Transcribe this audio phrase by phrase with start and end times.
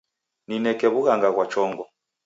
[0.47, 1.83] Nineke wughanga ghwa chongo.